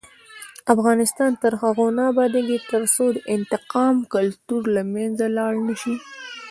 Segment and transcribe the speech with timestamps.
[0.73, 5.95] افغانستان تر هغو نه ابادیږي، ترڅو د انتقام کلتور له منځه لاړ نشي.